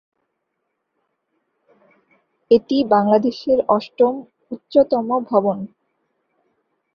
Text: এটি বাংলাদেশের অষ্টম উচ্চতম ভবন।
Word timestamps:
এটি 2.51 2.77
বাংলাদেশের 2.93 3.59
অষ্টম 3.67 4.13
উচ্চতম 4.51 5.07
ভবন। 5.31 5.57